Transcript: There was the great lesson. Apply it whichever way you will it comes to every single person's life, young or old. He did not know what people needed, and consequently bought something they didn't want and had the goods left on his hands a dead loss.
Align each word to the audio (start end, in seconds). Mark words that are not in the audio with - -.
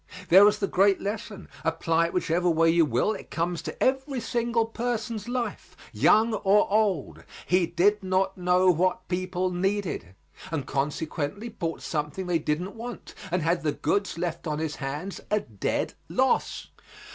There 0.29 0.45
was 0.45 0.57
the 0.57 0.65
great 0.65 0.99
lesson. 0.99 1.47
Apply 1.63 2.07
it 2.07 2.13
whichever 2.13 2.49
way 2.49 2.71
you 2.71 2.85
will 2.85 3.13
it 3.13 3.29
comes 3.29 3.61
to 3.61 3.83
every 3.83 4.19
single 4.19 4.65
person's 4.65 5.27
life, 5.29 5.77
young 5.93 6.33
or 6.33 6.67
old. 6.73 7.23
He 7.45 7.67
did 7.67 8.01
not 8.01 8.35
know 8.35 8.71
what 8.71 9.07
people 9.07 9.51
needed, 9.51 10.15
and 10.49 10.65
consequently 10.65 11.49
bought 11.49 11.83
something 11.83 12.25
they 12.25 12.39
didn't 12.39 12.73
want 12.73 13.13
and 13.29 13.43
had 13.43 13.61
the 13.61 13.73
goods 13.73 14.17
left 14.17 14.47
on 14.47 14.57
his 14.57 14.77
hands 14.77 15.21
a 15.29 15.41
dead 15.41 15.93
loss. 16.09 16.69